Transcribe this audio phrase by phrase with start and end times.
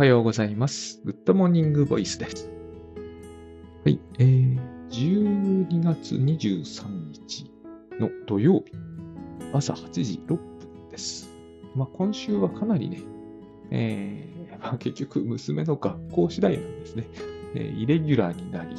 [0.00, 0.98] はようございます。
[1.04, 2.50] グッドモーニングボイスです。
[3.84, 4.58] はい、えー、
[4.88, 7.52] 12月23日
[8.00, 8.72] の土曜日、
[9.52, 11.28] 朝8時6分です。
[11.74, 13.02] まあ、今週はかなりね、
[13.70, 17.06] えーまあ、結局娘の学校次第なんですね。
[17.54, 18.76] えーイレギュラーになり、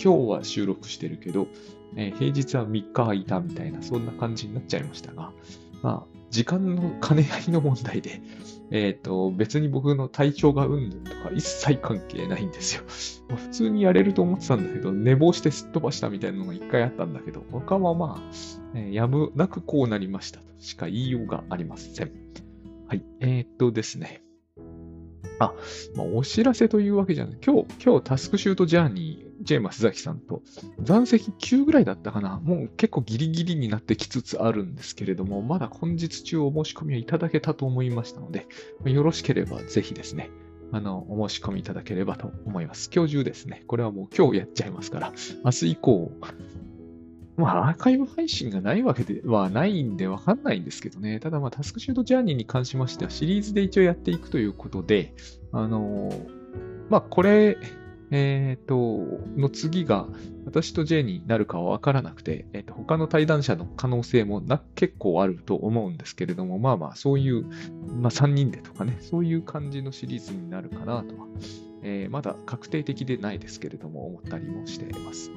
[0.00, 1.48] 今日は収録してるけど、
[1.96, 5.32] えー平日は3日空いたみたいな、そんな感じになっちゃいましたが、
[5.82, 8.22] まあ、時間の兼ね合いの問題で、
[8.70, 12.84] えっ、と、別に僕の体調がうんぬんとか一切関係ないんですよ。
[13.36, 18.30] 普通にやれると思ってたんだけど、寝坊してすっ飛ばしたみたいなのが一回あったんだけど、他はまあ、
[18.74, 22.12] えーやむなくこうなりましたとしか言いようがありません。
[22.86, 23.02] はい。
[23.20, 24.22] えっ、とですね。
[25.40, 25.54] あ、
[25.96, 27.38] まあ、お知らせというわけじゃない。
[27.44, 30.42] 今日、今日タスクシュートジャーニー、ジェーマスザキさんと、
[30.82, 32.40] 残席9ぐらいだったかな？
[32.40, 38.46] もう結構ギリギリになってきつつあるんですけれども、まだ本日中お申し込みはいただけたと思いましたので、
[38.84, 40.30] よろしければぜひですね、
[40.72, 42.90] あの、お申し込みいただければと思います。
[42.94, 43.64] 今日中ですね。
[43.66, 45.12] これはもう今日やっちゃいますから、
[45.44, 46.12] 明日以降、
[47.36, 51.18] まあ、アーカイブ配信がないわけではないんでわかんないんですけどね。
[51.20, 55.14] ただ、まあ、タスクシュートジャーニーに関しましては、シリーズで一応やっていくということで、
[55.50, 56.40] あのー
[56.90, 57.56] まあ、これ、
[58.10, 58.76] えっ、と、
[59.36, 60.08] の次が、
[60.44, 67.46] 私と J になるかはわからなくて、えっ、と、他の対談者の可能性もな結構あると思うんですけれども、まあまあ、そういう、
[68.00, 71.26] まあ、3人でとかね、そういう感じのシリーズになるかなとは、
[71.82, 75.30] えーまだ確定的でないですけれども、思ったりもしています。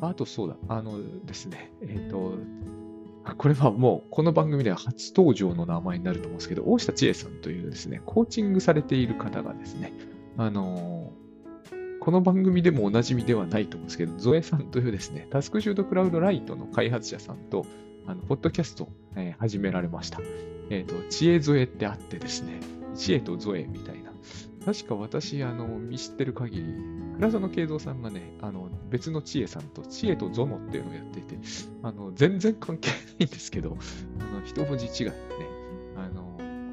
[0.00, 2.34] あと、そうだ、あのですね、えっ、と、
[3.36, 9.92] これはもう、この番組では初登場の名前になると思うんですけど、大下千恵さんというですね、コーチングされている方がですね、
[10.36, 11.27] あのー
[12.08, 17.66] この番組でもおなじみではないと思うんですけど、ゾエさんというですね、タスクシュートクラウドライトの開発者さんと、
[18.06, 20.18] あの、ポッドキャストを、えー始められました。
[20.70, 22.60] えっ、と、知恵ゾエってあってですね、
[22.96, 24.12] 知恵とゾエみたいな。
[24.64, 26.74] 確か私、あの、見知ってる限り、
[27.16, 31.36] 倉園慶三さんがね、あの、別の知恵さんと、知恵とゾノっていうのをやっていて、
[31.82, 33.76] あの、全然関係ないんですけど、
[34.18, 35.14] あの、一文字違いでね、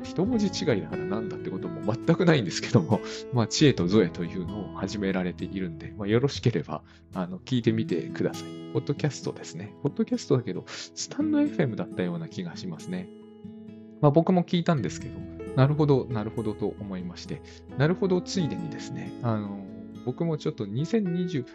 [0.05, 3.01] 一文字違いだからなんだってことも全くないんですけども、
[3.33, 6.83] まあ、知恵とゾエというのを始められているんで、まあ、よろしければ、
[7.13, 8.49] あの、聞いてみてください。
[8.71, 9.73] ポッドキャストですね。
[9.83, 13.09] ポッドキャストだけど、スタンド FM だったような気がしますね。
[14.01, 15.19] まあ、僕も聞いたんですけど、
[15.55, 17.41] なるほど、なるほどと思いまして、
[17.77, 19.65] なるほどついでにですね、あの、
[20.05, 21.45] 僕もちょっと2020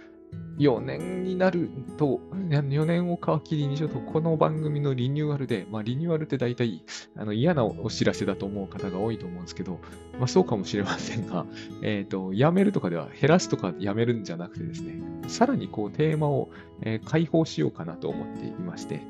[0.60, 2.20] 4年になると、
[2.50, 6.84] 4年を皮切りにちょっとこの番組のリニューアルで、まあリニューアルって大体
[7.16, 9.80] あの嫌なお知らせだと思う方が多いと思うんですけど、
[10.18, 11.46] まあそうかもしれませんが、
[11.82, 16.50] えっ、と、やめるとかでは減らすとかやめるんじゃなくてですね、さらにこうテーマを、
[16.82, 19.00] えー開放しようかなと思っていまして、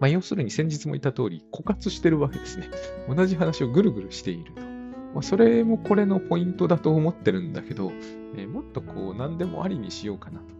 [0.00, 2.68] まあ要するに先日も言った通り、枯渇してるわけですね。
[3.08, 4.67] 同じ話をぐるぐるしていると。
[5.14, 7.92] まあ、それもこれのポイントだと思ってるんだけど、
[8.36, 10.58] えーもっとこう何でもありにしようかなと。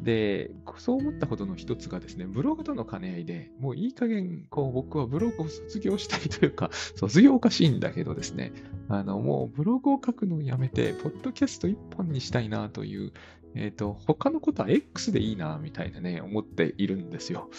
[0.00, 8.52] で、そう思ったことの一つがですね、ブログとの兼ね合いで、もういい加減、こう僕はブログを卒業したいというか、 卒業おかしいんだけどですね、
[8.88, 13.12] あの、もうブログを書くのをやめて、ポッドキャスト一本にしたいなという、
[13.54, 17.50] えっ、と、他のことは X でいいな、みたいなね、思っているんですよ。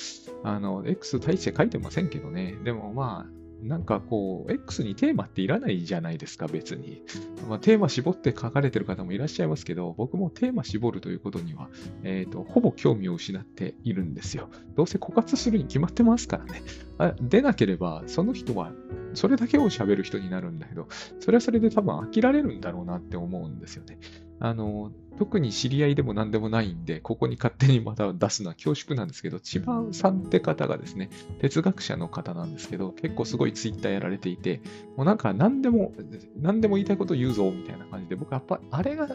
[0.43, 7.03] あの、X 大して書いてませんけどね、でもまあ、なんかこう、X にテーマっていらないじゃないですか、別に。
[7.49, 11.69] まあ、テーマ絞って書かれてる方もいらっしゃいますけど、僕もテーマ絞るということには、
[12.03, 14.49] えっ、と、ほぼ興味を失っているんですよ。
[14.75, 16.61] どうせ枯渇するに決まってますからね。
[16.99, 18.71] あ出なければ、その人は、
[19.17, 20.87] それだけを喋る人になるんだけど、
[21.19, 23.97] それはそれで多分飽きられるんだろうなって思うんですよね。
[24.39, 34.61] あの、特に知り合いでも何でもないんで、ここに勝手にまた出すのは恐縮なんですけど、千葉さんって方がですね、哲学者の方なんですけど、結構すごいツイッターやられていて、
[34.95, 35.93] もうなんか何でも、
[36.39, 39.09] 何でも言いたいこと言うぞみたいな感じで、僕やっぱあれが、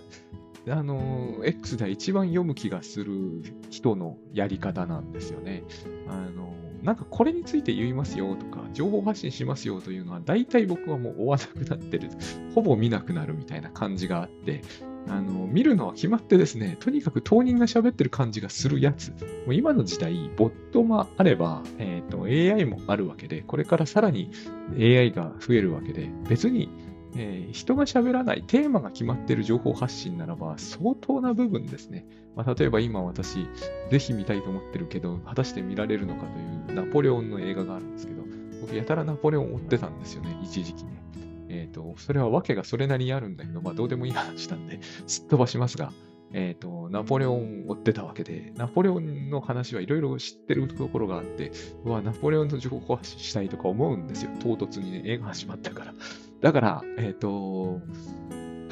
[0.69, 5.63] あの、X では一番読む気がする人のやり方なんですよね。
[6.09, 12.11] あの、なんかこれについて言いますよとか、情報発信しますよというのは、大体僕はもう追わなくなってる、
[12.55, 14.63] ほぼ見なくなるみたいな感じがあって、
[15.09, 19.11] あの、見るのは決まってですね、とにかく当人が喋ってる感じがするやつ。
[19.11, 19.17] も
[19.49, 24.31] う今の時代、ボットもあれば、えっ、と、AI もあるわけで、これからさらに
[24.79, 26.69] AI が増えるわけで、別に、
[27.17, 32.07] えー人が喋らない、テーマが決まってる情報発信ならば、相当な部分ですね。
[32.37, 33.47] まあ、例えば今私、
[33.91, 38.23] ぜひ見たいと思ってるけど、果たして見られるのかというナポレオンの映画があるんですけど、
[38.63, 41.03] 僕やたらナポレオン追ってたんですよね、一時期ね。
[41.49, 45.93] えっ、と、それは訳がそれなりにあるんだけど、まあどうでもいい話なんで、すっ飛ばしますが、
[46.33, 51.53] えっ、と、ナポレオン追ってたわけで、ナポレオンの話はいろいろ知ってるところがあって、
[51.85, 54.31] うわ、ナポレオンの情報発信したいとか思うんですよ。
[54.41, 55.95] 唐突にね、映画始まったから。
[56.41, 57.81] だから、えっ、と、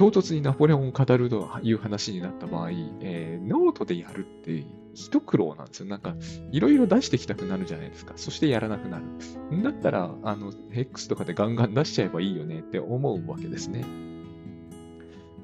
[0.00, 2.70] 唐突にナポレオンを語るという話になった場合、
[3.02, 4.64] えーノートでやるって
[4.94, 5.91] 一苦労なんですよ。
[5.91, 6.17] なんか、
[6.50, 8.14] いろいろ出してきたくなるじゃないですか。
[8.17, 9.62] そしてやらなくなる。
[9.62, 13.85] だったら、あの、X とかでガンガン出しちゃえばいいよねって思うわけですね。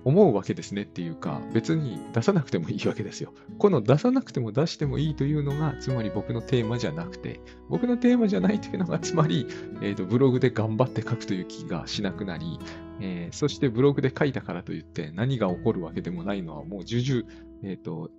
[0.07, 3.35] 思うわけですねっていうか、別に出さなくてもいいわけですよ。
[3.59, 9.49] この出さなくても出してもいいというのが、つまり僕のテーマじゃなくて、僕のテーマじゃないというのが、つまり、
[9.83, 12.61] えーと、ブログで頑張って書くという気がしなくなり、
[13.01, 17.29] えーそしてブログで書いたからといって何が起こるわけでもないのはもう重々、
[17.65, 18.11] えっ、と、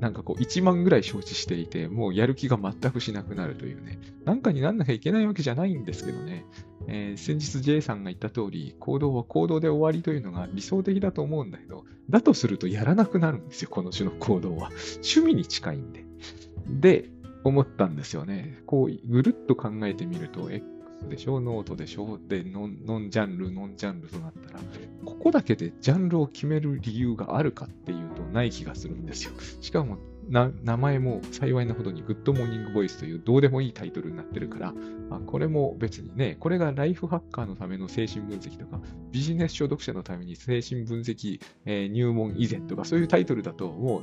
[0.00, 6.44] なんかこう1万ぐらい承知していて、もうやる気が全くしなくなるというね、なんかになんなきゃいけないわけじゃないんですけどね、
[6.86, 14.70] えー先日 J さんが言った通り、行動は行動で終わりというのが理想的だと思うんだけど、だとするとやらなくなるんですよ、この種の行動は。
[14.96, 16.04] 趣味に近いんで。
[16.68, 17.10] で、
[17.44, 18.58] 思ったんですよね。
[18.66, 20.50] こう、ぐるっと考えてみると、
[21.04, 24.60] X でしょ、ノートでしょ、でノン、ノンジャンル、ノンジャンルとなったら、
[25.04, 29.32] ここだけでジャンルを決める理由があるかっていうとない気がするんですよ。
[29.60, 29.98] しかも、
[30.28, 34.74] な名前も幸いなほどにグッドモーニングボイスというどうでもいいタイトルになってるから、
[35.10, 38.80] あこれも別にね、これがライフハッカーのための精神分析とか、
[39.12, 44.02] ビジネス書読者のために精神分析、えー入門以前とか、そういうタイトルだと、もう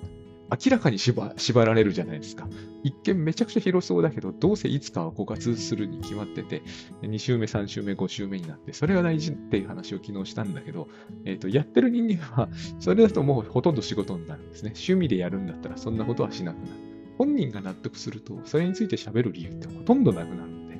[0.51, 2.45] 明らかに縛られるじゃないですか。
[2.83, 6.61] 一見めちゃくちゃ広そうだけど、どうせいつかは枯渇するに決まってて、
[7.03, 10.89] 2週目、3週目、5週目になって、それが大事っていう話を昨日したんだけど、
[11.23, 12.49] えっ、と、やってる人間は、
[12.79, 14.73] それだともうほとんど仕事になるんですね。
[14.75, 16.69] 趣味でやるんだったらそんなことはしなくなる。
[17.17, 20.77] 本人が納得すると、それについて喋る理由ってほとんどなくなるんで、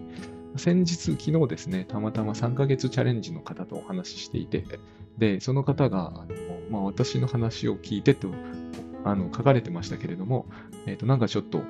[0.58, 4.66] 先日、昨日ですね、たまたま3ヶ月チャレンジの方とお話ししていて、
[5.18, 6.26] で、その方が、
[6.70, 8.30] まあ、私の話を聞いてと
[9.04, 10.48] あの書かれてましたけれども、
[10.86, 11.64] えっ、と、なんかちょっと、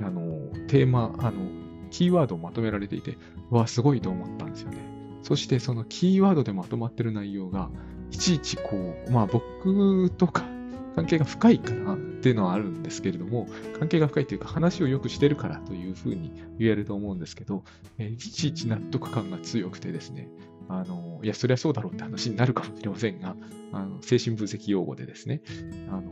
[0.00, 1.50] あの、テーマ、あの、
[1.90, 3.18] キーワードをまとめられていて、
[3.50, 4.78] わ、すごいと思ったんですよね。
[5.22, 7.70] そして、そのキーワードでまとまってる内容が、
[8.10, 10.44] いちいちこう、まあ僕とか
[10.98, 13.46] 関係が深いからっていうのはあるんですけれども、
[13.78, 17.64] 関係が深いというか話をよくしてるからというふうに言えると思うんですけど、
[17.98, 20.28] えーいちいち納得感が強くてですね、
[20.68, 23.36] あの、いや、そりゃそうだろうって話になるかもしれませんが、
[23.72, 25.42] あの精神分析用語でですね、
[25.88, 26.10] あの、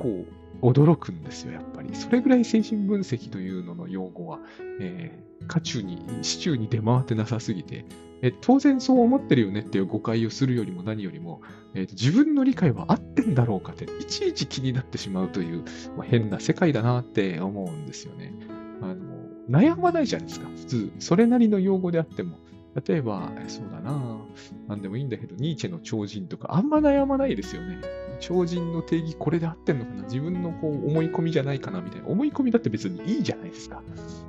[0.00, 0.24] 構
[0.62, 1.94] 驚くんですよ、やっぱり。
[1.94, 4.40] それぐらい精神分析というのの用語は、
[4.80, 7.84] えー、渦中に、市中に出回ってなさすぎて、
[8.22, 11.40] え当然そう思ってるよねっていう誤解をするよりも何よりも、
[11.74, 15.64] えー自分の理解は合ってんだろうかって、いちいち気になってしまうという、
[15.96, 18.34] まあ変な世界だなって思うんですよね。
[18.82, 19.10] あの
[19.48, 20.92] 悩まないじゃないですか、普通。
[20.98, 22.38] それなりの用語であっても。
[22.86, 24.20] 例えば、そうだな
[24.68, 27.80] なんでもいいんだけど、ニーチェの超人とか、あんま悩まないですよね。
[28.20, 30.02] 超人の定義、これで合ってんのかな？
[30.04, 32.08] 自分のこう思い込みじゃないかなみたいな。
[32.08, 33.82] 思い込みだって別にいいじゃないですか。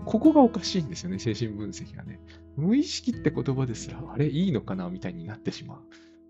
[0.05, 2.19] ここがおかしいんですよね、精神分析がね。
[2.57, 5.77] 無意識って言葉ですら、あれいいのかなみたいになってしまう。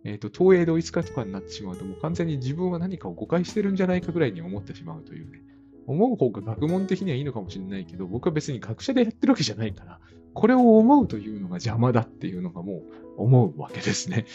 [0.04, 5.44] えっ、と、東映同一化とかになってしまうと、もう完全に自分は何かを誤解してるんじゃないかぐらいに思ってしまうというね。
[5.88, 10.00] 思う方が学問的にはいいのかもしれないけど、僕は別に学者でやってるわけじゃないから、
[10.34, 12.84] これを思うというのが邪魔だっていうのがもう
[13.18, 14.26] 思うわけですね。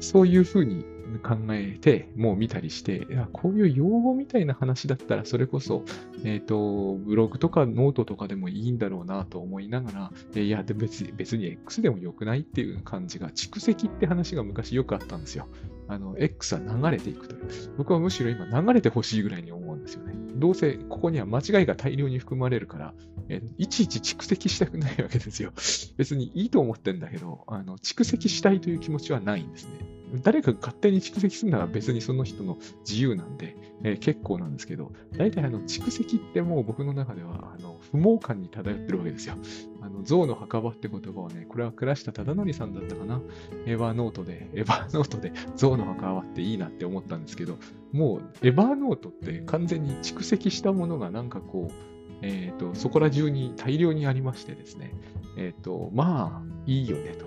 [0.00, 0.84] そういうふうに
[1.18, 5.84] 考えて、もう見たりして、こういう用語みたいな話だったら、それこそ、
[6.24, 15.48] えっ、と、ブログとかノートとかでもいいんだろうなと思いながら、いや、別に別に X でも良くないっていう感じが、蓄積って話が昔よくあったんですよ。
[15.88, 17.48] あの、X は流れていくという。
[17.76, 20.14] 僕はむしろ今流れてほしいぐらいに思うんですよね。
[20.36, 22.94] どうせここには間違いが大量に含まれるから、
[23.30, 25.52] えいちいち蓄積したくないわけですよ。
[25.96, 29.86] 別にいいと思ってんだけど、あの蓄積したいという気持ちはないんですね。
[30.24, 39.36] 誰かが勝手に蓄積するなら別にその人の自由なんで、えー結構なんですけど、大体あの蓄積ってもう僕の中ではあの不毛感に漂ってるわけですよ。
[39.80, 43.22] あの象の墓場って言葉をね、これは倉下忠則さんだったかな？
[43.66, 47.56] エヴァーノートで、エヴァーノートで象の墓場っていいなって思ったんですけど、
[47.92, 51.89] もうエヴァーノートって完全に蓄積したものがなんかこう、
[52.22, 54.94] えっ、と、そこら中に大量にありましてですね、
[55.36, 57.26] えっ、と、まあ、いいよねと。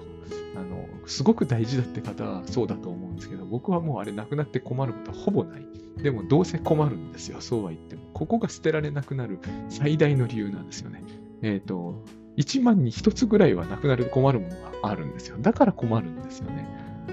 [0.55, 5.65] あの、すごく大事だって方はそうだと思うんですけど、僕はもうあれなくなって困ることはほぼない。
[6.01, 8.03] でもどうせ困るんですよ、そうは言っても。
[8.13, 11.03] ここが捨てられなくなる最大の理由なんですよね。
[11.41, 12.03] えっ、と、
[12.37, 15.37] 1万に1つぐらいはなくなる困るものがあるんですよ。
[15.39, 16.67] だから困るんですよね。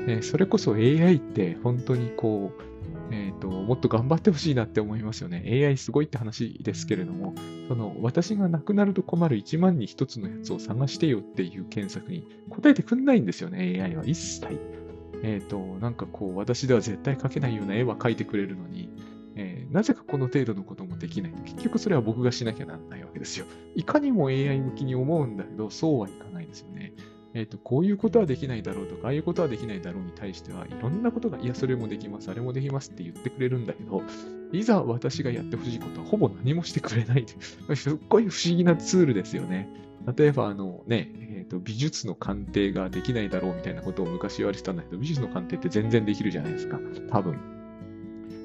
[0.07, 2.70] えーそれこそ AI って本当にこう、
[3.11, 5.43] えっ、と、もっと頑張ってほしいなって思いますよね。
[5.47, 7.35] AI すごいって話ですけれども、
[7.69, 14.47] その、私が亡くなると困る1万に1つのやつを探してよっていう検索に答えてくんないんですよね、AI は一切。
[15.23, 18.89] えっ、と、なんかこう、私では絶対描けないような絵は描いてくれるのに、
[19.37, 21.33] えーなぜかこの程度のこともできない。
[21.45, 23.47] 結局それは僕がしなきゃなんないわけですよ。
[23.77, 26.93] いかにも AI 向きに思うんだけど、そうはいかないですよね。
[27.35, 34.03] えっ、と、こういうことはできないだろうとか、ああいうことはできないだろうに対しては、いろんなことが、いや、それもできます、あれもできますって言ってくれるんだけど、
[34.53, 37.37] いざ私がやってほしいことはほぼ何もしてくれないとい
[37.69, 39.69] う、 すっごい不思議なツールですよね。
[40.17, 46.81] 例えば、あのね、えーと、美術の鑑定ができないだろうみたいなことを昔言われてたんだけど、美術の鑑定って全然できるじゃないですか。
[47.11, 47.39] 多分。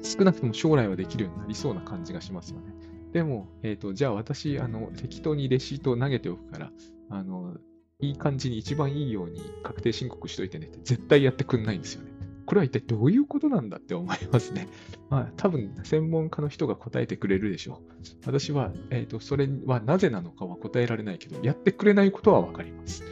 [0.02, 2.74] 少なくとも将来はできるようになりそうな感じがしますよね。
[3.12, 6.72] でも、えっ、ー、と、じゃあ私、あの、適当にレシートを投げておくから、
[7.08, 7.56] あの、
[8.00, 12.10] いい感じに一番いいように確定申告しといてねって絶対やってくんないんですよね。
[12.44, 14.68] これは一体どういうことなんだって思いますね。
[15.10, 17.92] まあ、多分、専門家の人が答えてくれるでしょう。
[18.24, 23.02] 私は、え、ー、と、それはなぜなのかは答えられないけど、やってくれないことはわかります。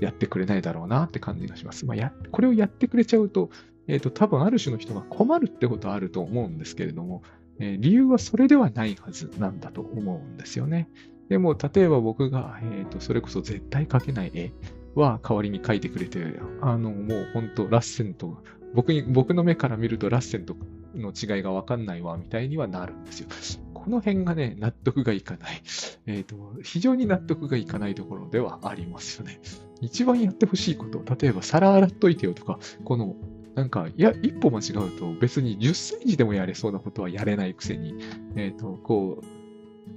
[0.00, 1.86] やってくれないだろうなって感じがします。
[1.86, 3.50] まあ、や、これをやってくれちゃうと、
[3.86, 7.22] え、ー、と、多分ある種の人が困るってことはあると思うんですけれども、
[7.60, 10.88] えー、理由はそれではないはずなんだと思うんですよね。
[11.30, 14.52] でも、例えば僕が、えっ、ー、と、それこそ絶対描けない絵
[14.96, 16.24] は代わりに描いてくれて、
[16.60, 18.42] あの、もう本当、ラッセンと、
[18.74, 20.56] 僕に、僕の目から見るとラッセンと
[20.92, 23.28] の違いがわかんないわ、みたいにはなるんですよ。
[23.72, 25.62] この辺がね、納得がいかない。
[26.06, 29.40] えっ、ー、と、非常に納得がいかないところではありますよね。
[29.80, 33.14] 一番やってほしいこと、例えば皿洗っといてよとか、この
[33.54, 37.94] なんか、いや、一歩間違うと別に10歳児でもやれそうなことはやれないくせに、
[38.34, 39.39] えっ、ー、と、こう、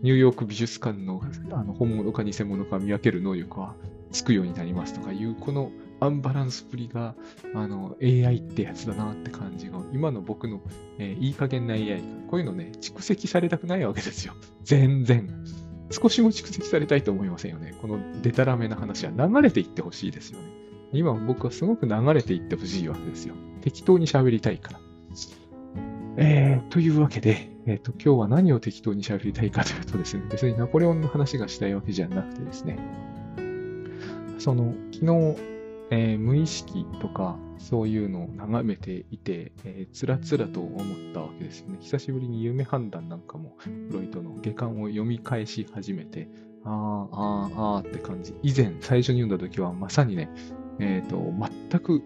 [0.02, 1.22] ニューヨーク美術館の
[1.52, 3.76] あの本物か偽物か見分ける能力は
[4.14, 7.16] つくようになりますとかいう、このアンバランスぶりが、
[7.54, 10.62] あの、AI ってやつだなって感じが、今の僕の、
[11.00, 11.98] えー、いい加減な AI が、
[12.30, 14.36] こういうのね、蓄積されたくないわけですよ。
[14.64, 15.28] 全然。
[15.90, 17.76] 少しも蓄積されたいと思いませんよね。
[17.82, 20.46] このデタラメな話は流れていってほしいですよね。
[20.92, 23.36] 今僕はすごく流れていってほしいわけですよ。
[23.62, 24.80] 適当に喋りたいから。
[26.18, 32.78] えー、というわけで、えっ、ー、と、今日は何を適当に喋りたいかというとですね、別にナポレオンの話がしたいわけじゃなくてですね、
[34.38, 35.54] その、昨日、
[35.90, 41.78] えー、無意識とか、そういうのを眺めていて、えー、つらつらと思ったわけですよね。
[41.82, 46.28] 久しぶりに夢判断なんかも、フロイトの下巻を読み返し始めて、
[46.66, 48.36] ああ、ああ、ああって感じ。
[48.44, 50.30] 以前、最初に読んだ時はまさにね、
[50.80, 51.34] えっ、ー、と、
[51.70, 52.04] 全く、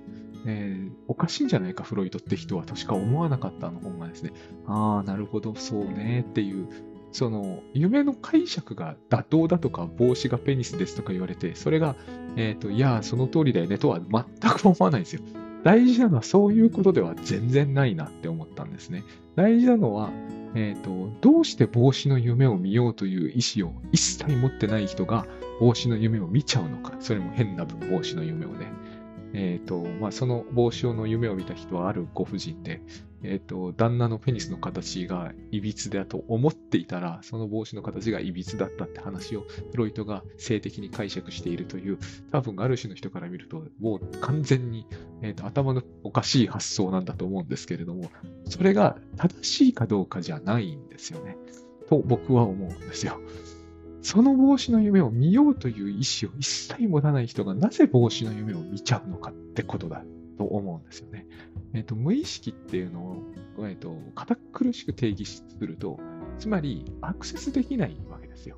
[0.50, 4.32] えー、おかしいんじゃないか、フロイトって人は確か思わなかったあの本がですね、
[4.66, 6.70] ああ、なるほど、そうねっていう、
[7.12, 11.96] その、夢の解釈が妥当だとか、帽子がペニスですとか言われて、それが、
[12.38, 15.22] えっ、ー、と、いや、その通りだよねとは全く思わないんですよ。
[15.64, 19.04] 大事なのはそういうことでは全然ないなって思ったんですね。
[19.36, 20.12] 大事なのは、
[20.56, 25.26] えっ、ー、と、どうして帽子の夢を見ようという意思を一切持ってない人が
[25.60, 26.96] 帽子の夢を見ちゃうのか。
[27.00, 28.72] それも変な帽子の夢をね。
[29.40, 32.82] え、ー、と、まあ、その帽子の夢を見た人はあるご婦人で、
[33.22, 39.42] え、ー、と、旦那のペニスの形が歪だと思っていたら、その帽子の形が歪だったって話を
[39.72, 42.00] フロイトが性的に解釈しているという、
[42.32, 44.88] 多分ある種の人から見ると、もう完全に、
[45.22, 48.10] えーと、頭のおかしい発想なんだと思うんですけれども、
[48.46, 51.38] それが正しいかどうかじゃないんですよね。
[51.88, 53.22] と僕は思うんですよ。
[54.08, 60.02] その帽子の夢を見ようという意思を一切持たない人がなぜ帽子の夢を見ちゃうのかってことだ
[60.38, 61.28] と思うんですよね。
[61.74, 66.00] えっ、ー、と、無意識っていうのを、えっ、ー、と、堅苦しく定義すると、
[66.40, 68.56] つまりアクセスできないわけですよ。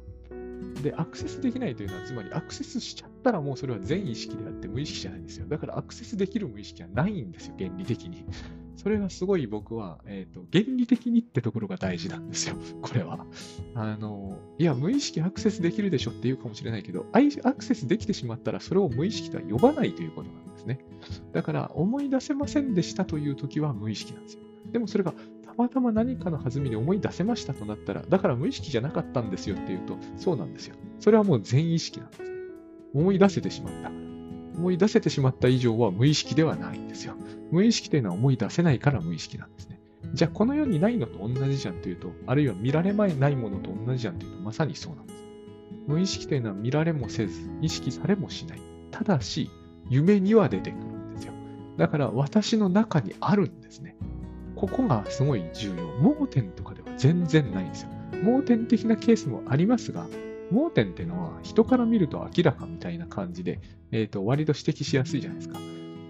[0.83, 5.47] で、アクセスできないというのは、つまりアクセスしちゃったらもうそれは全意識であって無意識じゃないんですよ。
[5.47, 8.23] だからアクセスできる無意識はないんですよ、原理的に。
[8.79, 12.55] それがすごい僕は、えっ、ー、と、原理的にってところが大事なんですよ。
[12.81, 13.25] これは。
[13.75, 20.79] あの、いや、無意識アクセスできるでしょって言うかもしれないけど、アクセスできてしまったらそれを無意識とは呼ばないということなんですね。
[21.33, 24.43] だから、思い出せませんでしたという時は無意識なんですよ。
[24.71, 25.11] でもそれが
[25.45, 30.75] たまたま何かの弾みで思い出せましたとなったら、だから無意識じゃなかったんですよっていうと、そうなんですよ。
[31.01, 32.29] それはもう全意識なんですね。
[32.93, 34.08] 思い出せてしまったから。
[34.59, 37.15] 思い出せてしまった以上は無意識ではないんですよ。
[37.49, 39.79] 無意識というのは思い出せないから無意識なんですね。
[40.13, 45.23] じゃあこの世にないのと同じじゃんというと、あるいは見られまいないものと同じじゃんというと、まさにそうなんです。
[45.87, 48.59] 無意識というのは見られもせず、意識されもしない。
[48.91, 49.49] ただし、
[49.89, 51.33] 夢には出てくるんですよ。
[51.77, 53.95] だから私の中にあるんですね。
[54.55, 55.87] ここがすごい重要。
[56.01, 57.89] 盲点とかでは全然ないんですよ。
[58.23, 60.05] 盲点的なケースもありますが、
[60.51, 63.59] 盲点っていうのは人から見ると明らかみたいな感じで、
[63.91, 65.59] え、ー、と、割と指摘しやすいじゃないですか。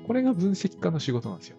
[0.07, 1.57] これが分析家の仕事なんですよ。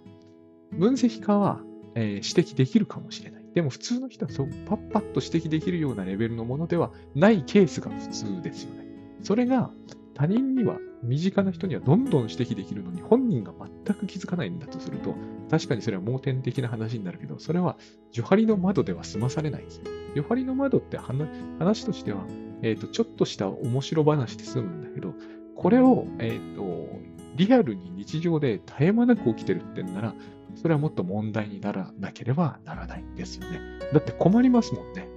[0.73, 1.61] 分析家は、
[1.95, 3.41] えー、指摘できるかもしれない。
[3.55, 8.87] でも普通の人はそうパッパッと指摘できるようなレベルのものではないケースが普通ですよね。
[9.23, 9.71] それが
[10.15, 13.55] 他人には、身近な人にはどんどん指摘できるのに本人が
[13.87, 15.15] 全く気づかないんだとすると、
[15.51, 17.79] 確かにそれは盲点的な話になるけど、それは
[18.13, 19.85] ジョハリの窓では済まされないんですよ。
[20.15, 22.27] ジョハリの窓って話としては、
[22.63, 25.15] えっ、ー、と、ちょっとした面白話で済むんだけど、
[25.57, 26.89] これを、えっ、ー、と、
[27.37, 30.15] リアルに日常で絶え間なく起きてるってんなら、
[30.57, 33.61] それはもっと問題にならなければならないんですよね。
[33.93, 35.09] だって困りますもんね。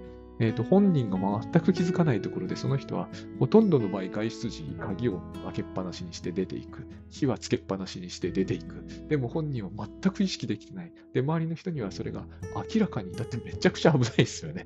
[0.43, 3.07] えーと、本人が全く気づかないところで、その人は
[3.39, 6.85] ほとんどの場合、外出時に鍵を開けっぱなしにして出ていく。
[7.09, 8.85] 火はつけっぱなしにして出ていく。
[9.07, 10.91] でも本人は全く意識できてない。
[11.13, 12.25] で、周りの人にはそれが
[12.73, 14.65] 明らかに、だってめちゃくちゃ危ないですよね。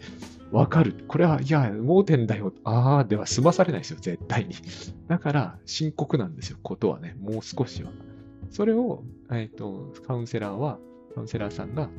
[0.51, 0.95] わかる。
[1.07, 2.51] これは、いや、盲点だよ。
[2.63, 4.55] ああ、では済まされないですよ、絶対に。
[5.07, 7.15] だから、深刻なんですよ、ことはね。
[7.19, 7.91] もう少しは。
[8.49, 10.79] それを、えっ、ー、と、カウンセラーは、
[11.13, 11.91] カウンセラーさんが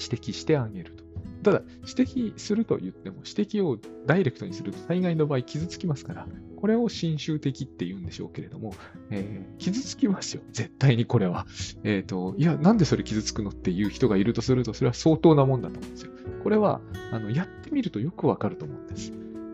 [0.00, 1.05] 指摘してあげると。
[1.46, 6.26] ただ、指摘すると言っても、指摘をダイレクトにすると災害の場合傷つきますから、
[6.56, 8.74] これを侵襲的って言うんでしょうけれども、
[9.10, 10.42] えー、傷つきますよ。
[10.50, 11.46] 絶対にこれは。
[11.84, 16.10] えっ、ー、と、いや、なんでそれ傷つくのっていう人がいるとすると、それは相当なもんだと思うんですよ。
[16.42, 16.80] これは、
[17.12, 19.12] あの、やってみるとよくわかると思うんです。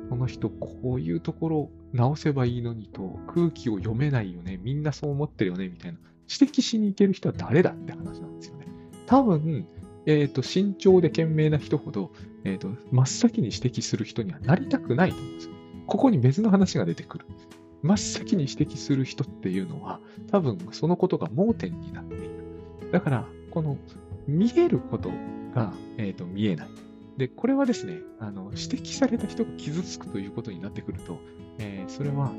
[0.08, 5.98] この人、こういうところ直せばいいのにと、空気を読めないよね、みんなそう思ってるよね、みたいな。
[6.26, 8.66] 指摘しに行ける人は誰だって話なんですよね。
[9.04, 9.66] 多分、
[10.06, 12.12] え、ー、と、慎重で賢明な人ほど、
[12.44, 15.54] え、ー、と、真っ先に指摘する人にはなりたくないと思うんですよ。
[15.86, 17.26] ここに別の話が出てくる。
[17.82, 22.30] 真っ先に指摘する人っていうのは、多分そのことが盲点になっている。
[22.92, 23.76] だから、この
[24.26, 25.10] 見えること
[25.54, 26.68] が、えーと、見えない。
[27.16, 31.18] で、これはですね、あの指摘された人が傷つくということになってくると、
[31.58, 32.32] えー、それは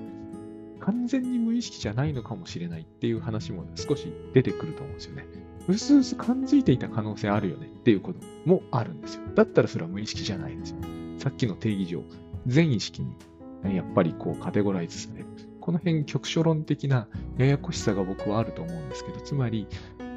[0.79, 5.25] 完全に無意識じゃないのかもしれないっていう話も少し出てくると思うんですよね。
[5.67, 9.22] うすうす感づいていた可能性あるよねっていうこともあるんですよ。
[9.36, 10.77] だったらそれは無意識じゃないですよ。
[11.20, 12.03] さっきの定義上、
[12.48, 13.15] 全意識に
[13.75, 15.25] やっぱりこうカテゴライズされる。
[15.62, 19.65] この辺局所論的なややこしさが僕はあると思うんですけど、つまり、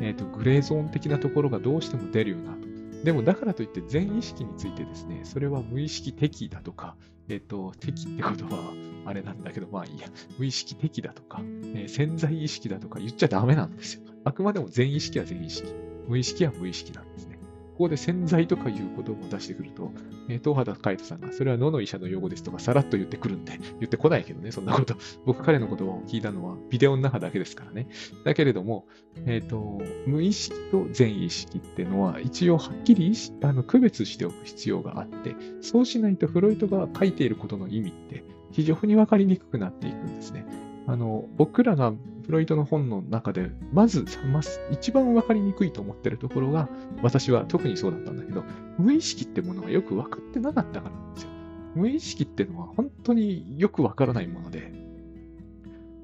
[0.01, 2.67] えーと、グレーゾーン的なところがどうしても出るよなと。
[3.05, 6.97] でもだからといって全意識についてですね、それは無意識的だとか、
[7.29, 8.73] えっ、ー、と、的ってことは
[9.07, 10.09] あれなんだけど、まあいいや、
[10.39, 11.41] 無意識的だとか、
[11.75, 14.03] えー、潜在意識だとか言っちゃダメなんですよ。
[14.25, 15.73] あくまでも全意識は全意識。
[16.09, 17.37] 無意識は無意識なんですね。
[17.77, 19.93] ここで潜在とかいうことを出してくると、
[20.31, 24.97] えー、東畑海人さんが、それは野の医者の用語ですとか、さらっと言ってくるんで、言ってこないけどね、そんなこと。
[25.27, 27.89] 僕、彼の言葉を聞いたのは、ビデオの中だけですからね。
[28.25, 28.87] だけれども、
[29.27, 38.25] えっ、ー、と、無意識と全意識ってのは、一応はっきりあの区別しておく必要があって、そうしないとフロイトが書いていることの意味って、
[38.57, 40.47] 非常にわかりにくくなっていくんですね。
[40.87, 41.93] あの、僕らが
[42.25, 44.41] フロイトの本の中で、まず、ま
[44.71, 46.71] 一番わかりにくいと思ってるところが、
[47.03, 48.45] 私は特にそうだったんだけど、
[48.79, 51.31] 無意識ってものがよく分かってなかったからなんですよ。
[51.75, 54.73] 無意識ってのは本当によくわからないもので、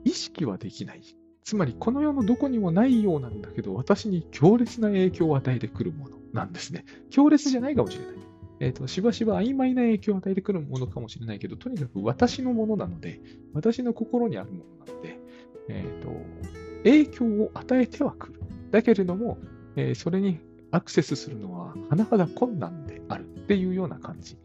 [0.05, 1.01] 意識はできない。
[1.45, 6.85] つまり、この世のどこにもないようなんだけど、私に強烈な影響を与えてくるものなんですね。
[7.09, 8.32] 強烈じゃないかもしれない。
[8.62, 13.20] えっ、ー、と、しばしば曖昧な影響を与えてくるものかもしれないけど、とにかく私のものなので、
[13.53, 15.18] 私の心にあるものなので、
[15.68, 16.12] えっ、ー、と、
[16.85, 18.40] 影響を与えてはくる。
[18.70, 19.37] だけれども、
[19.75, 20.38] えー、それに
[20.70, 24.38] アクセスするのは甚だ困難であるっていうような感じ。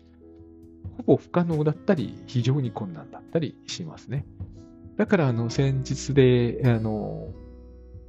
[0.98, 4.26] ほぼ不可能だったり、非常に困難だったりしますね。
[4.96, 7.32] だから、あの、先日で、あの、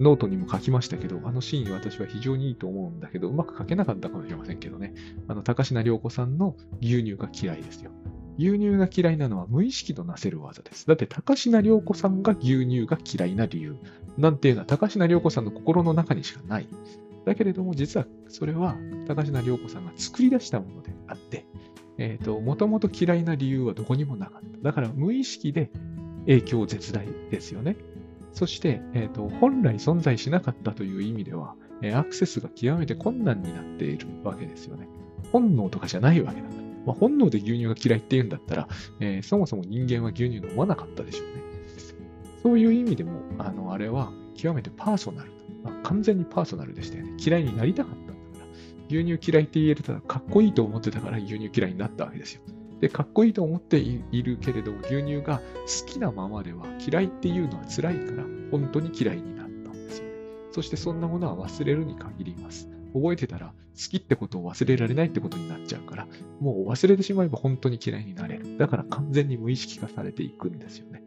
[0.01, 4.95] ノートにも書きましたけど、あのシーン私は非常にいいと思うんだけど、うまく書けなかったかもしれませんけどね。
[5.27, 7.91] あの、高階涼子さんの牛乳が嫌いですよ。
[8.39, 10.87] 牛乳が嫌いなのは無意識となせる技です。
[10.87, 13.77] だって、高階涼子さんが牛乳が嫌いな理由
[14.17, 16.69] なんていうのは、高階涼子さんの心の中にしかない。
[17.25, 18.77] だけれども、実はそれは
[19.09, 21.45] 高階涼子さんが作り出したものであって、
[21.99, 24.59] えっ、ー、と、もともと嫌いな理由はどこにもなかった。
[24.63, 25.71] だから無意識で
[26.27, 27.77] 影響絶大ですよね。
[28.33, 34.89] そして、えーと、本来存在しなかったという意味では、えー、アクセスが極めて困難になっているわけですよね。
[35.33, 36.63] 本能とかじゃないわけだから。
[36.87, 38.69] まあ、本能で牛乳が嫌いって言うんだったら、
[39.01, 41.43] えー、そもそも人間は牛乳飲まなかったでしょうね。
[42.43, 45.33] そういう意味でも、あの、あれは極めてパーソナル。
[45.65, 47.15] まあ、完全にパーソナルでしたよね。
[47.19, 48.47] 嫌いになりたかったんだから。
[48.89, 52.43] 牛乳嫌いって言えたらかっこいいと思ってたから牛乳嫌いになったわけですよ。
[52.81, 60.13] で、かっこいいと思っているけれども、牛乳が好きなままでは嫌いっていうのは辛いから、本当に嫌いになったんですよね。
[60.53, 62.69] そしてそんなものは忘れるに限ります。
[62.95, 63.53] 覚えてたら好
[63.91, 66.09] きってことを忘れられないってことになっちゃうから、
[66.41, 68.57] もう忘れてしまえば本当に嫌いになれる。
[68.59, 71.03] だから完全に無意識化されていくんですよね。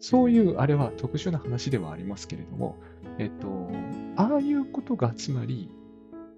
[0.00, 2.76] そういう、あれは特殊な話ではありますけれども、
[3.18, 3.70] えっと、
[4.16, 5.70] ああいうことがつまり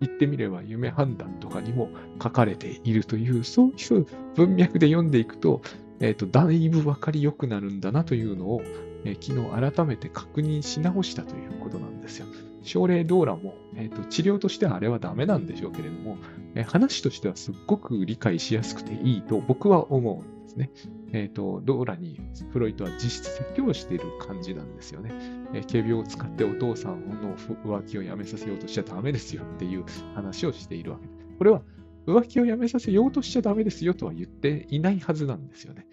[0.01, 1.89] 言ってみれば夢判断とかにも
[2.23, 5.63] 書かれているという、そういう文脈で読んでいくと、
[6.01, 8.63] えっ、ー、と、だいぶ分かりよくなるんだなというのを、
[9.05, 12.27] えー、昨日改めて確認し直したということなんですよ。
[12.63, 16.19] 症例ドーラも、えーと、治療としてはあれはダメなんでしょうけれども、
[16.55, 20.93] えー、話としてはすっごく理解しやすくていいと僕は思うですね。
[21.13, 22.21] えっ、ー、と、ドーラに
[22.53, 25.13] フロイトは実質説教している感じなんですよね。
[25.55, 31.27] えー、仮病を使ってお父さんの浮気をやめさせようとしちゃダメですよっていう話をしているわけです。
[31.39, 31.63] これは
[32.07, 35.87] 浮気をやめさせようとしちゃダメですよとは言っていないはずなんですよね。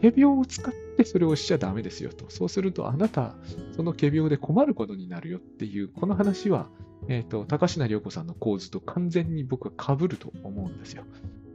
[0.00, 2.30] 仮病を使ってそれをしちゃダメですよと。
[2.30, 3.36] そうするとあなた、
[3.76, 6.68] その仮病で困ることになるよっていう、この話は、
[7.08, 11.04] えっ、ー、と、高階涼子さんの構図と完全に僕は被ると思うんですよ。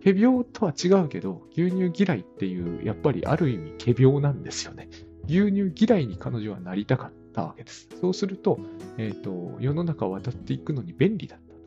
[0.06, 4.88] 仮病とは違うけど、牛乳嫌いっていう、やっぱりある意味仮病なんですよね。
[5.26, 7.90] 牛乳嫌いに彼女はなりたかったわけです。
[8.00, 8.60] そうすると、
[9.00, 11.60] えっ、ー、と、世の中を渡っていくのに便利だったと。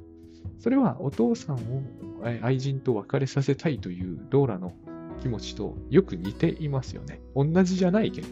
[0.61, 1.83] それはお父さんを
[2.41, 4.73] 愛人と別れさせたいというドーラの
[5.21, 7.21] 気持ちとよく似ていますよね。
[7.35, 8.29] 同じじゃないけど。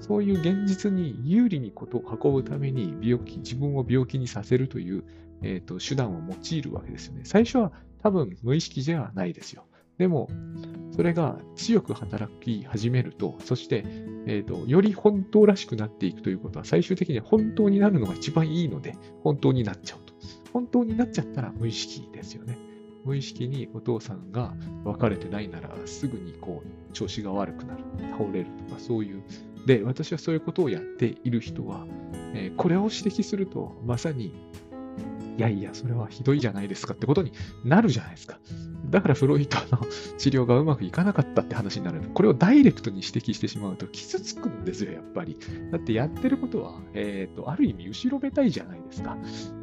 [0.00, 5.04] そういう現実に有利にことを運ぶために病気、自分を病気にさせるという、
[5.42, 7.20] えーと、手段を用いるわけですよね。
[7.22, 7.72] 最初は
[8.02, 9.64] 多分無意識じゃないですよ。
[9.98, 10.30] でも、
[10.92, 13.84] それが強く働き始めると、そして、
[14.26, 20.14] えーと、より本当らしくなっていくということは、最終的には本当になるのが一番いいので、本当になっちゃうと。
[20.52, 22.58] 本当になっちゃったら無意識ですよね。
[23.04, 27.82] 無意識にお父さんが別れてないなら、すぐにこう、調子が悪くなる、
[28.12, 29.22] 倒れるとか、そういう。
[29.66, 31.86] で、私はそういうことをやっている人は、
[32.34, 34.32] えー、これを指摘すると、まさに、
[35.38, 37.32] いやいや、それはひどいじゃないですかってことに
[37.64, 38.40] なるじゃないですか。
[38.90, 39.86] だからフロイトの
[40.18, 42.00] 治療がうまくいかなかったって話になる。
[42.12, 45.36] これをダイレクトに指摘してしまうと傷つくんですよ、やっぱり。
[45.70, 49.16] だってやってることは、えっ、ー、と、ある意味後ろめたいじゃないですか。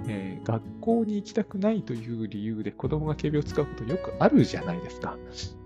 [0.08, 5.18] えー、学校に行きたくないという理由で子供が警備を使うことよくあるじゃないですか。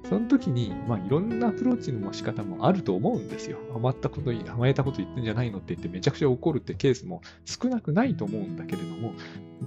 [0.07, 3.59] その時に、まあ、いろんなアプローチの仕方もあると思うんですよ。
[3.75, 9.13] 甘ったこと、甘えたこと言ってんじゃないのって言ってめちゃくちゃ怒るってケースも少なくないと思うんだけれども、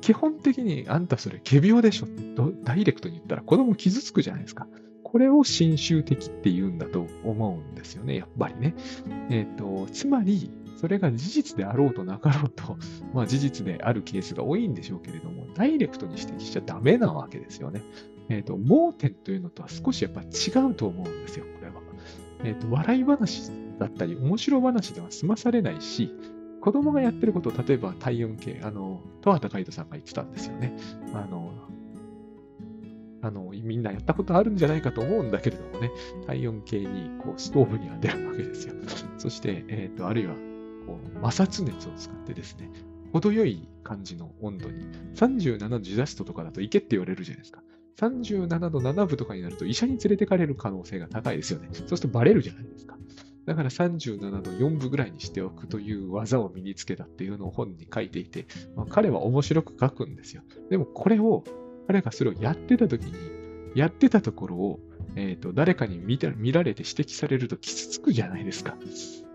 [0.01, 2.23] 基本的にあんたそれ仮病でしょって
[2.65, 4.67] ダイレクトに言ったら子供傷つくじゃないですか。
[5.05, 8.75] これを侵襲的って言うんだと思うんですよね、やっぱりね。
[9.29, 12.79] えっ、ー、と、つまり、それが事実であろうとなかろうと、
[13.13, 17.83] まあ事実であるケースが多いんでしょうけれども、ダイレクトに指摘しちゃダメなわけですよね。
[18.33, 21.75] え、ー、と、盲点というのとは少しやっぱ違うと思うんですよ、これは。
[22.45, 26.11] え、ー、と、笑い話だったり、面白話では済まされないし、
[26.63, 30.75] 子供がやってること、例えば体温計、あの、戸畑海人さんが言ってたんですよね。
[31.13, 31.53] あの、
[33.21, 35.91] あの、みんなやったことあるんじゃないかと思うんだけれどもね、
[36.27, 38.75] 体温計にこうストーブに当てるわけですよ。
[39.19, 40.35] そして、えっ、ー、と、あるいは
[40.87, 42.71] こう摩擦熱を使ってですね、
[43.13, 47.63] 程よい感じの温度に、37度ジャストとかだといけって言われるじゃないですか。
[47.99, 51.69] 37度7分とかになると医者に連れてかれる可能性が高いですよね。
[51.73, 52.97] そうするとバレるじゃないですか。
[53.45, 60.43] だから37度4分ぐらいにしておくという技を身につけたっていうのを本に書いていて、まあ、彼は面白く書くんですよ。
[60.71, 61.43] でもこれを、
[61.89, 63.13] 彼がそれをやってた時に、
[63.75, 64.81] やってたところを、
[65.17, 68.77] えーと、誰かに見た見られて指摘されると傷つくじゃないですか。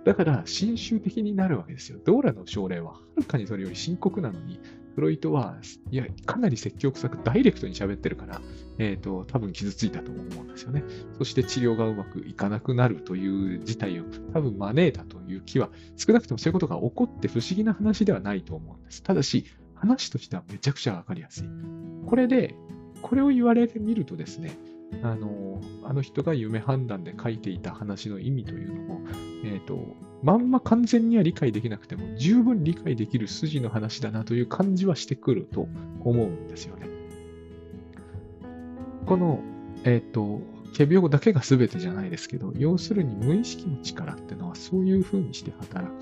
[0.05, 1.99] だから、侵襲的になるわけですよ。
[2.05, 4.61] ドーラの症例ははるかにそれより深刻なのに、
[4.97, 5.57] フロイトは、
[5.91, 8.41] いや、かなり積極臭くダイレクトに喋ってるから、
[8.79, 10.83] えっ、ー、と、多分傷ついたと思うんですよね。
[11.19, 19.03] そして治療がうまくいかなくなるという事態を多分招いたという気は、少なくともそういうことが起こって不思議な話ではないと思うんです。
[19.03, 21.47] ただし、話としてはめちゃくちゃわかりやすい。
[22.07, 22.55] これで、
[23.03, 24.57] これを言われてみるとですね、
[25.04, 29.02] あの、あの人が夢判断で書いていた話の意味というのも、
[29.43, 35.67] え、ー、と、まんま完全には理解できなくても、十分理解できる筋の話だなという感じはしてくると
[36.04, 36.88] 思うんですよね。
[39.06, 39.41] この、
[39.84, 40.41] えっ、ー、と、
[40.78, 45.93] 仮病だけが全てじゃないですけど、要するに無意識の力っていうのはそういう風にして働く。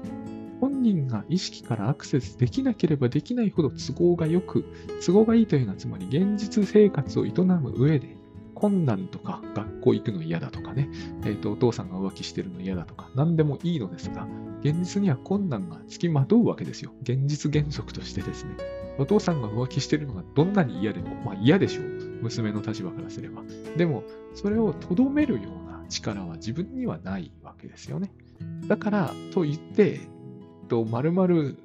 [0.60, 4.65] 本人が意識からアクセスできなければできないほど都合が良く、
[5.06, 8.14] 都合がいいというのはつまり現実生活を営む上で、
[8.55, 10.89] 困難とか、学校行くの嫌だとかね、
[11.23, 14.27] えーと、お父さんが浮気してるの嫌だとか、何でもいいのですが、
[14.61, 16.91] 現実には困難がつきまとうわけですよ。
[17.03, 18.55] 現実原則としてですね。
[18.97, 21.85] お父さんが浮気してるのがどんなに嫌でも、まあ嫌でしょう。
[22.21, 23.43] 娘の立場からすれば。
[23.77, 28.11] でも、それをとどめるような力は自分にはないわけですよね。
[28.67, 29.99] だから、と言って、
[30.69, 31.57] と、まるまる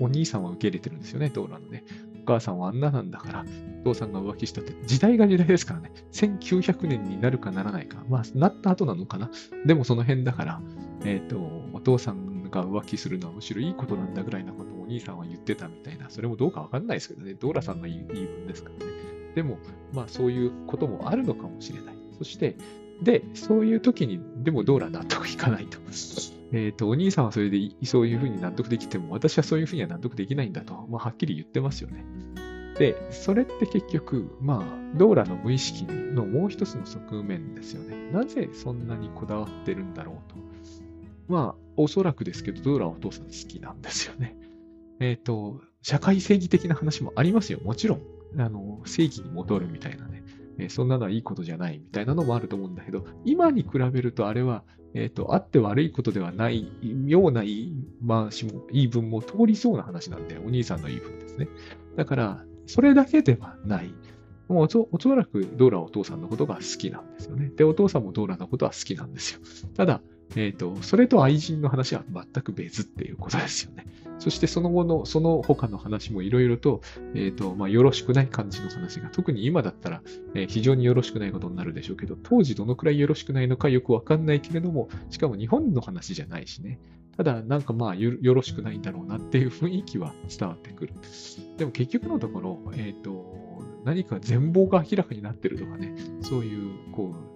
[0.00, 1.84] お兄さんは受け入れてるんですよね、ドーラのね。
[2.28, 3.44] 母さんはあんななんだから、
[3.80, 9.30] お父さんが浮気したって、時代が時代ですからね、1900年になるかならないか、まあ、なった後なのかな。
[9.64, 10.60] でもその辺だから、
[11.04, 11.38] えっ、ー、と、
[11.72, 18.92] お父さんが浮気するのはむしろいいことなんだぐらいなことをお兄さんは言ってたみたいな、それもどうかわかんないですけどね、ドーラさんが言い分ですからね。
[19.34, 19.58] でも、
[19.92, 21.94] まあそういうこともあるのかもしれない。
[22.18, 22.56] そして、
[23.02, 25.78] で、そういう時に、でもドーラ納得いかないと。
[26.52, 32.04] えっ、と、お兄さんはそれでそういうふうに納得できても、私はそういうふうには納得できないんだと、まあ、はっきり言ってますよね。
[32.78, 38.10] で、それって結局、まあ、ドーラの無意識のもう一つの側面ですよね。
[38.12, 40.36] なぜそんなにこだわってるんだろうと。
[41.26, 44.36] まあ、おそらくですけど、ドーラはお父さん好きなんですよね。
[45.00, 47.60] えっ、ー、と、社会正義的な話もありますよ。
[47.62, 48.02] もちろん。
[48.38, 50.22] あの、正義に戻るみたいなね。
[50.58, 56.68] え、そんなのはいいことじゃないみたいなのもあると思うんだけど、今に比べるとあれは、えっ、ー、と、あって悪いことではない
[57.06, 61.48] ような言い回しも、言い分も通りそうな話なんで、お兄さんの言い分ですね。
[61.96, 63.92] だから、それだけではない。
[64.48, 67.50] もうおそらくドーラはお父さんのことが好きなんですよね。
[67.54, 69.40] で、お父さんもドーラのことは好きなんですよ。
[69.76, 70.00] ただ、
[70.36, 73.86] えっ、ー、と、それと愛人の話は全く別っていうことですよね。
[74.18, 76.80] そしてその後の、その他の話もいろいろと、
[77.14, 80.02] えっ、ー、と、まあ、よろしくない感じの話が、特に今だったら、
[80.34, 86.80] えー、非常によろしくないことになるでしょうけど、当時どのくらいよろしくないのかよくわかんないけれども、しかも日本の話じゃないしね。
[87.16, 90.94] ただ、なんかまあよ、ろしくないんだろうなっていう雰囲気は伝わってくる。
[91.56, 93.48] でも結局のところ、えっ、ー、と、
[93.84, 97.27] 何か全貌が明らかになってるとかね、そういう、こう、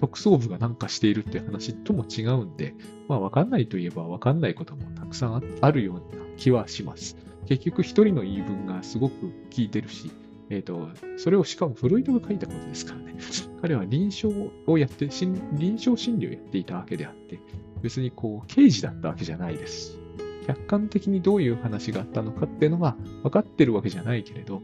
[0.00, 2.74] 特捜部がなんかしているって話とも違うんで、
[3.08, 7.16] まあ、わかんないといえばわかんないこともたくさんあるような気はします。
[7.46, 10.10] 結局、一人の言い分がすごく効いてるし、
[10.50, 13.16] えっ、ー、と、それをしかもフロイドが書いたことですからね。
[13.62, 14.28] 彼は臨床
[14.66, 15.08] をやって、
[15.52, 17.40] 臨床心理をやっていたわけであって、
[17.82, 19.98] 別にこう、刑事だったわけじゃないです、
[20.46, 24.62] 客観的にどういう話があったのかっていうのが分かってるわけじゃないけれど、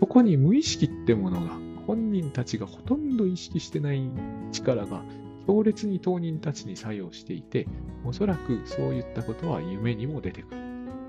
[0.00, 1.58] そこに無意識ってものが、
[1.88, 4.10] 本人たちがほとんど意識してない
[4.52, 5.02] 力が
[5.46, 7.66] 強烈に当人たちに作用していて、
[8.04, 10.60] おそらくそういったことは夢にも出てくる。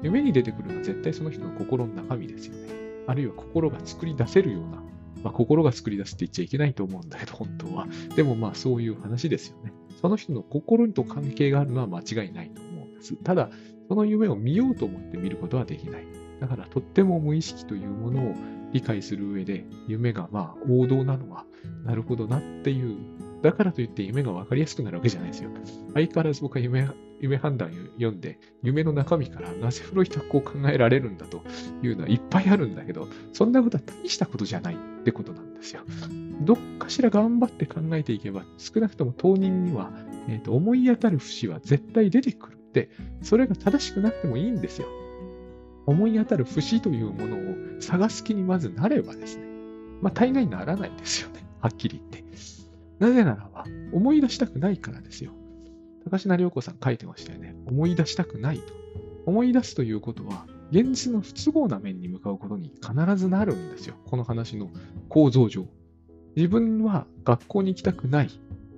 [0.03, 2.73] 夢に出てくるのは絶対その人の心の中身ですよね。
[3.07, 4.81] あるいは心が作り出せるような、
[5.21, 7.85] まあ、心が作り出すって言っちゃいけないと思うんだけど、本当は。
[8.15, 9.73] でもまあそういう話ですよね。
[9.99, 13.17] その人の心と関係があるのは間違いないと思うんです。
[13.17, 13.49] ただ、
[13.89, 16.05] その夢を見ようと思って見ることはできない。
[16.39, 18.35] だから、とっても無意識というものを
[18.73, 21.45] 理解する上で、夢がまあ王道なのは、
[21.85, 22.97] なるほどなっていう、
[23.41, 25.49] だからといって夢が分かりやすくなるわけじゃないですよ。
[25.93, 26.87] 相変わらず僕は夢
[27.21, 31.43] 夢判断を読んで、夢の中身からなぜフロイトはこう考えられるんだと
[31.83, 35.81] いうのはいっぱいあるんだけど、そんなことは大したことじゃないってことなんですよ。
[36.41, 39.91] どっかしら頑張って考えていけば、少なくとも当人には、
[40.27, 42.89] えーと、思い当たる節は絶対出てくるって、
[43.21, 44.87] それが正しくなくてもいいんですよ。
[45.89, 49.43] 思い当たる節というものを探す気にまずなればですね、
[50.01, 51.43] まあ大概ならないですよね。
[51.59, 52.19] はっきり言って。
[52.99, 55.31] なぜならば、思い出したくないからですよ。
[56.03, 57.55] 高階良子さん書いてましたよね。
[57.65, 58.73] 思い出したくないと。
[59.25, 63.95] 思い出すということは、現実の不都合な面に向かうことに必ずなるんですよ。
[64.05, 64.69] この話の
[65.07, 65.65] 構造上。
[66.35, 68.29] 自分は学校に行きたくない。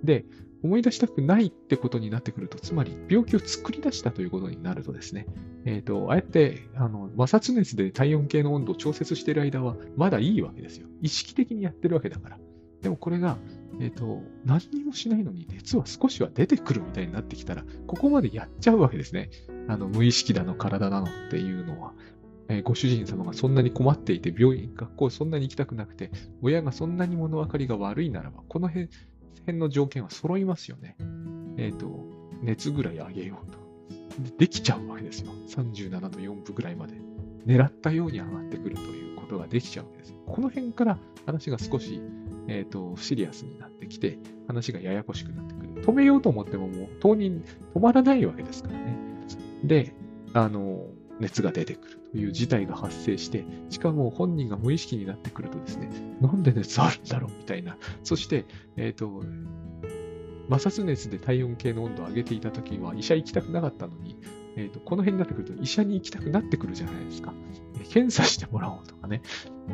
[0.04, 0.26] で、
[0.64, 5.26] 思い出したくないってことになってくると、つまり病気を作り出したということになるとですね、
[5.66, 10.88] えっ、ー、と、ああやって、あの、摩擦熱で体温計の温度を調節している間は、まだいいわけですよ。
[11.02, 12.40] 意識的にやってるわけだから。
[12.82, 13.38] でもこれが、
[13.80, 19.30] えっ、ー、と、何にもしないのに熱は少しは出てくるみたいになってきたら、ここまでやっちゃうわけですね。
[19.68, 21.94] あの、無意識だの、体だのっていうのは。
[22.50, 28.90] え、ご主人様がそんなに困っていて、病院、学校そんなに行きたくなくて、親がそんなに物分かりが悪いならば、この辺
[29.40, 30.96] 辺の条件は揃いますよね。
[31.58, 32.06] えっ、ー、と、
[32.42, 33.58] 熱ぐらい上げようと
[34.24, 34.38] で。
[34.40, 35.32] できちゃうわけですよ。
[35.48, 36.96] 37度4分ぐらいまで。
[37.46, 40.16] 狙ったように上がってくるということができちゃうわけです。
[40.28, 42.02] この辺から話が少し、
[42.48, 45.84] えっ、ー、と、シリアスになってきて、話がややこしくなってくる。
[45.84, 48.98] 止めようと思ってももう、当人止まらないわけですからね。
[49.64, 49.94] で、
[50.34, 50.86] あの、
[51.22, 57.78] 熱が出てくるという事態が発生して、しかも本人が無意識になってくるとですね、なんで熱あるんだろうみたいな。
[58.04, 59.24] そして、えっ、ー、と、
[60.50, 64.18] 摩擦熱で体温計の温度を上げていたときは医者行きたくなかったのに、
[64.58, 67.34] えーと、この辺になってくると医者に行きたくなってくるじゃないですか。
[67.90, 69.22] 検査してもらおうとかね。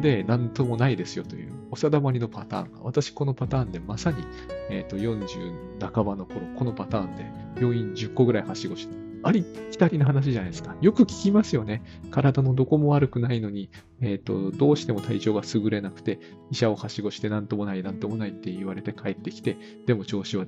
[0.02, 4.24] で、なんともないですよというお定まりのパターンが、私このパターンでまさに、
[4.70, 7.26] えーと、40半ばの頃、このパターンで
[7.60, 10.76] 病院10個ぐらいはしごしてありきたりな話じゃないですか。
[10.80, 11.84] よく聞きますよね。
[12.12, 20.46] 体のどこも悪くないのに、えっ、ー、と、どうしても体調が優れなくて、医者をはしごしてなんともない、なんともないって言われて帰ってきて、でも調子は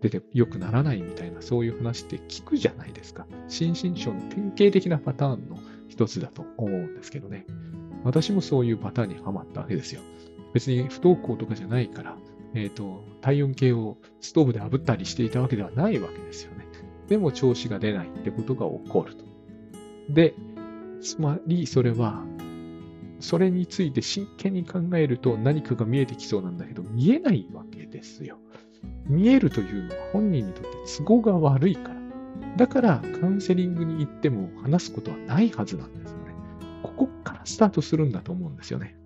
[0.00, 3.26] 出て良くならないみたいな、そういう話って聞くじゃないですか。
[3.48, 5.58] 心身症の典型的なパターンの
[5.88, 7.44] 一つだと思うんですけどね。
[8.04, 10.00] 私もそういうパターンにはまったわけですよ。
[10.54, 12.16] 別に不登校とかじゃないから、
[12.54, 16.53] えっ、ー、と、体温計をストーブで炙ったりしていたわけではないわけですよ。
[17.08, 19.24] でも調子が出ないってことが起こると。
[20.08, 20.34] で、
[21.00, 22.24] つまりそれは、
[23.20, 28.38] それについて真剣に考えると何かが見えてきそうなんだけど、見えないわけですよ。
[29.06, 31.94] 見えるというのは本人にとって都合が悪いから。
[32.56, 36.34] だからカウンセリングに行っても話すことはないはずなんですよね。
[36.82, 38.96] ここからスタートするんだと思うんですよね。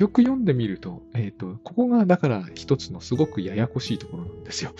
[0.00, 4.72] よく読んでみると、えっ、ー、と、ここがだから一つのすごくややこしいところなんですよ。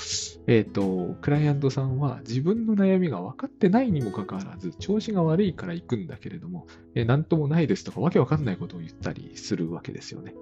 [0.46, 10.34] えっ、ー、と、クライアントさんは自分の悩みが分かってないにもかかわらず、調子が悪いから行くんだけれども、えー、なんともないですとかわけわかんないことを言ったりするわけですよね。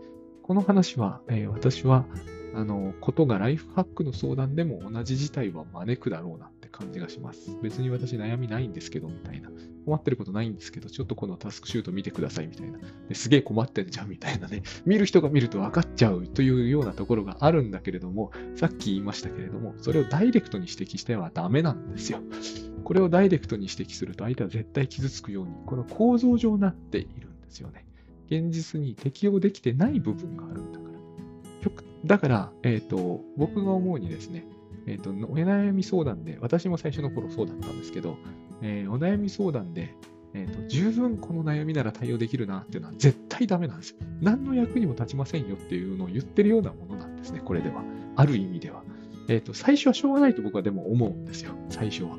[0.44, 2.06] この話は、え、私は、
[2.54, 7.56] あの、ことがライフハックの相談でも同じ事態は招くだろうな感じがします。
[7.62, 9.50] 別に私悩みないんですけど、みたいな。
[9.84, 12.78] 困ってることないんですけど、ちょっとこのタスクシュート見てください、みたいな。
[13.08, 14.62] ですげえ困ってんじゃん、みたいなね。
[14.84, 22.20] 見る人が見ると分かっちゃうというようなところがあるんだけれども、さっき言いましたけれども、それをダイレクトに指摘してはダメなんですよ。
[22.84, 27.86] これをダイレクトに指摘すると相手は絶対傷つくように、この構造上なっているんですよね。
[28.30, 30.88] 現実に適用できてない部分があるんだから。
[32.04, 34.46] だから、えっ、ー、と、僕が思うにですね、
[34.86, 38.16] えっ、ー、と、お悩み相談で、私も最初の頃そうだったんですけど、
[38.62, 39.94] えー、お悩み相談で、
[40.34, 43.96] えーと、十分この悩みなら対応できるなっていうのは絶対ダメなんですよ。
[44.20, 47.82] 何の役にも立ちませんよっていうのを言ってるようなものなんですね、これでは。
[48.16, 48.82] ある意味では。
[49.28, 52.16] えっ、ー、と、最初はしょうがないと僕はでも思うんですよ、最初は。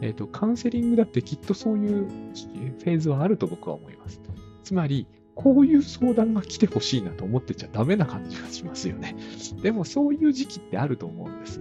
[0.00, 4.20] えっ、ー、と、カウンセリングだってきっとそういうフェーズはあると僕は思います。
[4.62, 9.16] つまり、こういう相談が来てほしいなと思ってちゃダメな感じがしますよね。
[9.62, 11.60] でもそういう時期ってあると思うんです。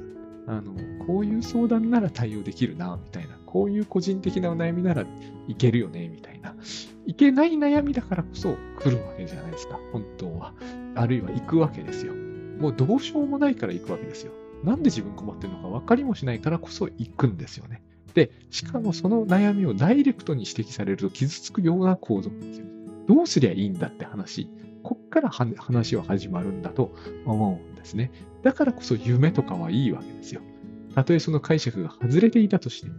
[0.49, 0.73] あの、
[1.05, 3.37] こういう相談なら対応できるな、みたいな。
[3.45, 5.05] こういう個人的なお悩みなら
[5.47, 6.55] いけるよね、みたいな。
[7.05, 10.53] いけない悩みだからこそ来るわけじゃないですか、本当は。
[10.95, 12.13] あるいは行くわけですよ。
[12.59, 14.31] もうどうしようもないから行くわけですよ。
[14.63, 17.83] なんで自分困ってるのか分かりもしないからこそ行くんですよね。
[18.15, 22.65] で、しかもその悩みをダイレクトに指摘されると傷つくような構造なんですよ。
[23.07, 24.49] どうすりゃいいんだって話。
[24.83, 28.11] こっから話は始まるんだと思うんですね。
[28.43, 30.41] だからこそ夢とかはいいわけですよ。
[30.95, 32.95] たとえその解釈が外れていたとしても、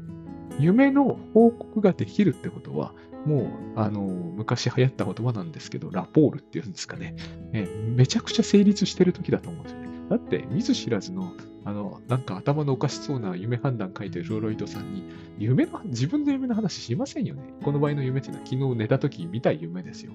[0.58, 2.94] 夢の報告ができるってことは、
[3.26, 7.14] もう、あの、昔流行った言葉なんですけど、ラポールっていうんですかね。
[7.52, 9.88] えめちゃくちゃ成立してる時だと思うんですよね。
[10.08, 15.04] だって、見ず知らずの、あの、なんか頭のおかしそうな夢判断書いてるロロイドさんに、
[15.38, 17.42] 夢の、自分の夢の話しませんよね。
[17.62, 20.12] この場合の夢っていうのは昨日寝た時見た夢ですよ。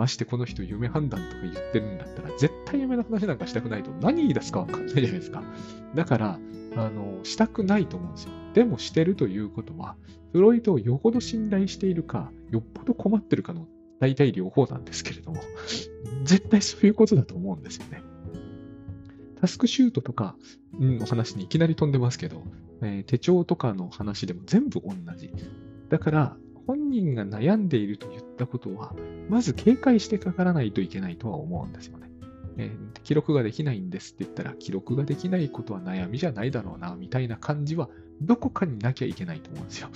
[0.00, 5.42] ましてこの人夢判断とか言ってるんだったら、絶対夢の話なんかしたくないと何言い出すかわかんないじゃないですか。
[5.94, 6.38] だから、
[6.76, 8.30] あの、したくないと思うんですよ。
[8.54, 9.96] でもしてるということは、
[10.32, 15.42] フロイトをよほど信頼しているか、よっぽど困ってるかの大体両方なんですけれども、
[16.24, 18.02] 絶対そういうことだと思うんですよね。
[19.38, 20.34] タスクシュートとか
[20.72, 22.42] の話にいきなり飛んでますけど、
[22.80, 25.30] えー、手帳とかの話でも全部同じ。
[25.90, 28.94] だから、本人が悩んでいると言ったことは、
[29.28, 32.10] まず警戒してかからないといけないとは思うんですよね。
[32.56, 37.88] えー、記録ができないんですって言ったら、記録ができないことは悩みじゃないだろうな、みたいな感じは、
[38.20, 39.88] どこかになきゃいけないと思うんですよ。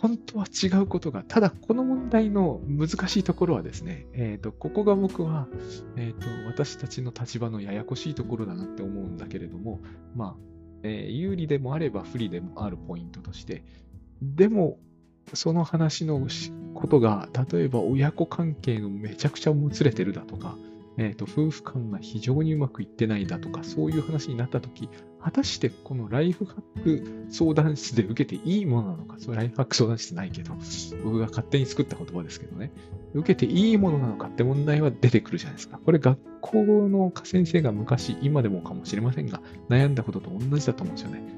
[0.00, 5.48] 本当は違うことが、ただこの問題の難しいところはですね、え、ー、と、ここが僕は、
[5.96, 9.80] え、ー、と、私たちの立場のややこしいところだなって思うんだけれども、
[10.14, 10.36] まあ、
[10.84, 13.64] えー、有利でもあれば不利でもあるポイントとして、
[14.22, 14.78] でも、
[15.34, 16.26] その話の
[16.74, 20.56] ことが、例えば親子関係のめちゃくちゃもつれてるだとか、
[21.00, 24.88] え、ー、と、夫婦間が非常にうまくいってないだとか、そういう話になったとき、
[25.20, 30.54] 果たしてこのライフハック相談室で受けていいものなのか、それライフハック相談室ないけど、
[31.04, 32.72] 僕が勝手に作った言葉ですけどね、
[33.14, 35.78] 受けていいものなのかって問題は出てくるじゃないですか。
[35.78, 41.37] これ学校の先生が昔、今でもかもしれませんが、悩んだことと同じだと思うんですよね。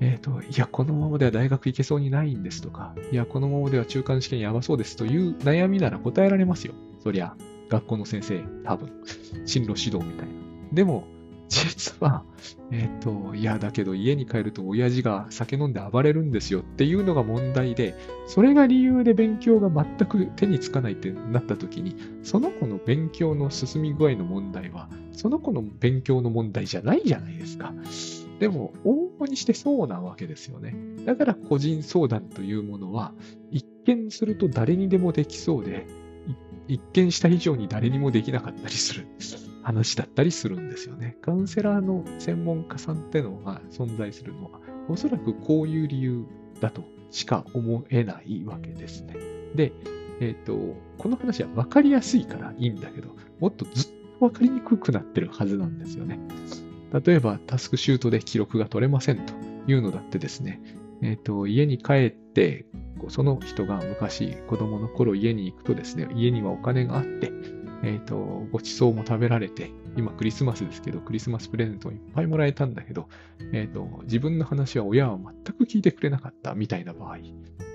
[0.00, 6.74] えっ、ー、と、いや、このままでは大学行けそうにないんですとか、いや、このままでは中間試験やばそうですという悩みなら答えられますよ。
[7.02, 7.34] そりゃ。
[7.68, 8.90] 学校の先生、多分、
[9.44, 10.32] 進路指導みたいな。
[10.72, 11.04] でも、
[11.48, 12.24] 実は、
[12.72, 17.94] えっ、ー、と、いや、だけど家に帰ると親父が酒飲んで暴れるんですよっていうのが問題で、
[18.26, 27.72] それが理由で勉強が全く手につかないってなった時に、その子の勉強の進み具合の問題は、その子の勉強の問題じゃないじゃないですか。
[28.40, 28.74] でも、
[29.16, 30.74] 往々にしてそうなわけですよね。
[31.04, 33.14] だから個人相談というものは、
[33.50, 35.86] 一見すると誰にでもできそうで、
[36.68, 39.06] 一見した以上に誰にもできなかったりする
[39.62, 41.16] 話だったりするんですよね。
[41.22, 46.24] カウンセラーの専門家さんってのが存在するのは、おそらくこういう理由
[46.60, 49.16] だとしか思えないわけですね。
[49.54, 49.72] で、
[50.20, 56.18] えっ、ー、と、この話は分かりやすいからいいんだけど、もっとずっと分かりにくくなってるはずなんですよね。
[56.92, 59.34] 例えば、タスクシュートで記録が取れませんと
[59.66, 60.60] いうのだってですね、
[61.02, 62.66] え、ー、と、家に帰って
[63.08, 67.30] その人が昔子供の頃家に行くとですね、家にはお金があって、
[67.82, 68.16] えっ、ー、と、
[68.50, 73.08] ごちそうも食べられて、今クリスマスですけど、クリスマスプレゼントをいっぱいもらえたんだけど、
[73.52, 77.18] えっ、と、自分の話は親は全く聞いてくれなかったみたいな場合、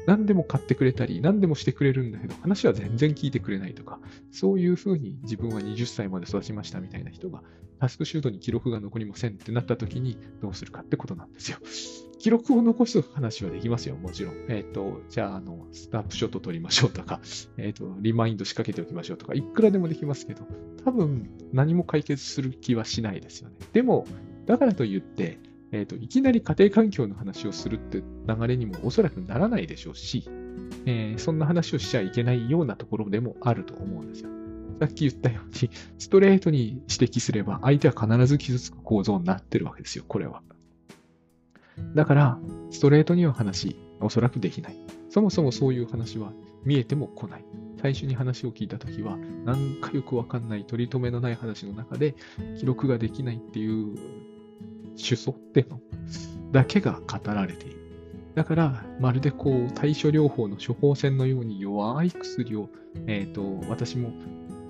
[0.08, 4.00] 何でも買ってくれたり、何でもしてくれるんだけど、話は全然聞いてくれないとか、
[4.32, 7.44] そういうふうに自分は20歳まで育ちましたみたいな人が、
[7.80, 11.58] タスクシュートに記録が残りませんってなった時にどうするかってことなんですよ。
[12.22, 14.36] 記録を残す話はできますよ、もちろん。
[14.48, 17.20] えっ、ー、と、じゃあ、あの、スナップショット撮りましょうとか、
[17.58, 20.44] えっ、ー、と、リマインド仕掛けておきましょうとか、いくらでもできますけど、
[20.86, 23.56] 多分何も解決する気はしないですよね。
[23.74, 24.06] でも、
[24.46, 25.40] だからといって、
[25.72, 30.30] えっ、ー、と、いきなり家庭環境の話をするって流れにもおそらくならないでしょうし、
[30.86, 34.30] えそんな話をしちゃいけないようなところでもあると思うんですよ。
[34.80, 40.44] さっき言ったように、ストレートに指摘すれば、相手は必ず傷つく構造になってるわけですよ、これは。
[41.96, 44.78] だから、ストレートには話、おそらくできない。
[45.10, 46.32] そもそもそういう話は
[46.64, 47.46] 見えても来ない。
[47.82, 52.16] 最初に話を聞いたときは、なんかよくわかんない取り留めのない話の中で、
[52.58, 53.96] 記録ができないっていう
[54.96, 55.80] 主訴っての
[56.52, 57.82] だけが語られている。
[58.36, 62.70] だから、まるでこう、対処療法の処方箋のように弱い薬を、
[63.08, 64.12] えっ、ー、と、私も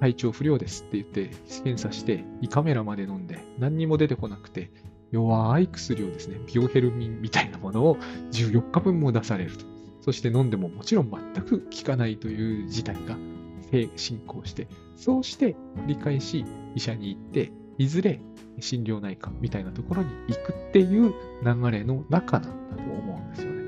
[0.01, 1.29] 体調不良ですって言って
[1.63, 4.71] 検査して胃カメラまで飲んで何にも出てこなくて
[5.11, 7.97] 弱い薬をですね、ビオヘルミンみたいなものを
[8.31, 9.65] 14日分も出されると。
[10.01, 13.17] そして飲んでももちろん全く効かないという事態が
[13.95, 15.55] 進行して、そうして
[15.85, 16.45] 繰り返し
[16.75, 18.19] 医者に行って、いずれ
[18.59, 23.61] 心療内科みたいなところに行くっていう流れの中なんだと思うんですよね。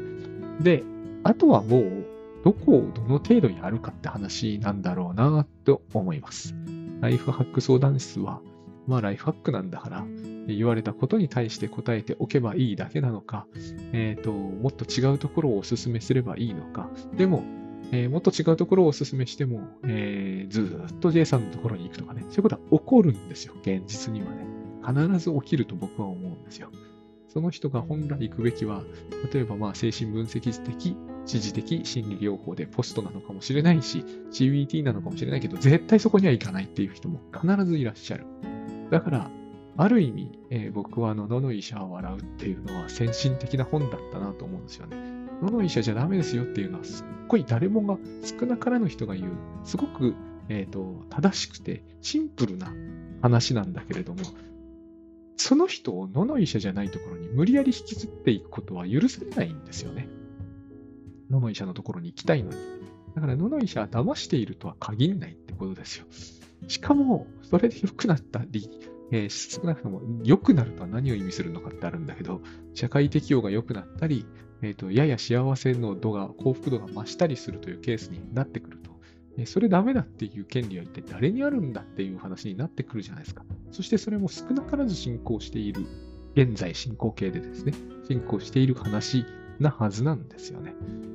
[0.62, 0.84] で、
[1.24, 2.06] あとはもう、
[2.44, 6.54] どこをどの程度やるかって話なんだろうなと思います。
[7.00, 8.42] ライフハック相談室は
[8.86, 10.06] まあライフハックなんだから、
[10.48, 13.48] 言われたことに対して答えておけばいいだけなのか、
[13.94, 17.44] え、ー、と、もっと違うところをお勧めすればいいのか、でも、
[17.92, 24.46] えー、もっと違うところをお勧めしても、えー、ずっと J さんのところに行くとかね、そういうことは起こるんですよ、現実にはね。
[24.86, 26.70] 必ず起きると僕は思うんですよ。
[27.30, 28.84] その人が本来行くべきは、
[29.34, 38.26] 例えばまあ精神分析的支持的心理療法でポストなのかもしれないし、CBT なのかもしれないけど、絶対そこには行かないっていう人も必ずいらっしゃる。
[38.92, 39.32] だから、
[39.76, 44.98] ある意味、えー、僕はあの、野の医者は笑うっていうのは先進的な本だったなと思うんですよね。
[45.42, 49.32] 野の医者じゃダメですよっていうのは、すっごい誰もが、少なからぬ人が言う、
[49.64, 50.14] すごく、
[50.50, 52.72] えーと、正しくてシンプルな
[53.22, 54.22] 話なんだけれども、
[55.38, 60.08] その人を野の医者じゃないところに無理やり引きずっていくことは許されないんですよね。
[61.30, 62.58] 野の医者のところに行きたいのに。
[63.16, 66.06] だから野の医者は騙しているとは限らないってことですよ。
[66.68, 68.70] しかも、それで良くなったり、
[69.14, 72.42] えー、少なくとも良くなるとは何を意味するのかってあるんだけど、
[72.74, 74.26] 社会適応が良くなったり、
[74.64, 78.90] えーと、やや幸せの度が、幸福度が増したりするというケースになってくると、
[79.38, 83.46] えー、それダメだっていう権利は一体誰にあるんだっていう話になってくるじゃないですか。
[83.72, 85.86] そしてそれも少なからず進行している、
[86.36, 87.74] 現在進行形でですね、
[88.08, 89.28] 進行している話
[89.60, 90.74] なはずなんですよね。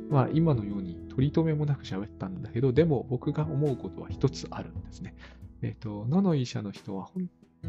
[0.08, 5.16] まあ今のように取り留めもなく喋ったんだけど、でも僕が思うことは一つあるんですね。
[5.62, 7.10] えっ、ー、と、野の医者の人は、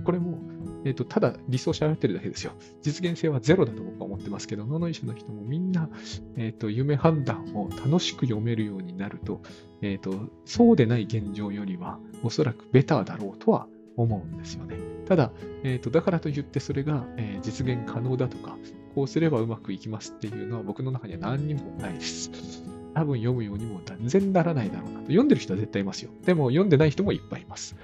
[0.04, 0.38] これも、
[0.86, 2.54] え、ー、と、ただ理想喋ってるだけですよ。
[2.82, 5.90] 実現性はゼロだと僕は思ってますけど、野の医者の人もみんな、
[6.36, 9.42] え、ー、と、夢判断を楽しく読めるようになると、
[9.82, 13.68] えっ、と、そうでない現状よりは、おそらくベターだろうとは
[13.98, 14.78] 思うんですよね。
[15.06, 15.32] ただ、
[15.64, 18.58] えっ、と、だからといってそれが、え実現可能だとか、
[18.96, 22.79] こうすればうまくいきますっていうのは僕の中には何にもないです。
[23.00, 25.06] 多分読むようにも断然ならないだろうなと。
[25.06, 26.12] 読んでる人は絶対いますよ。
[26.26, 27.78] でも読んでない人もいっぱいいます。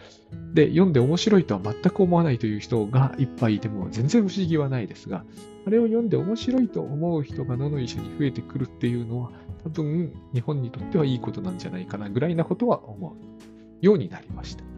[0.53, 5.23] で、読んで面白いとは全く思わないという人がいっぱいいても全然不思議はないですが、
[5.65, 9.31] あれを読んで面白いと思う人が野の医者に増えてくるっていうのは、
[9.63, 13.15] 多分日本にとってはいいことなんじゃないかなぐらいなことは思
[13.81, 14.74] うようになりました。